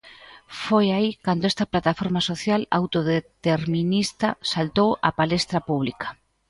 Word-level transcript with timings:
Foi 0.63 0.87
aí 0.97 1.09
cando 1.25 1.43
esta 1.51 1.65
plataforma 1.71 2.21
social 2.31 2.61
autodeterminista 2.79 4.27
saltou 4.51 4.89
á 5.07 5.09
palestra 5.19 5.59
pública. 5.69 6.07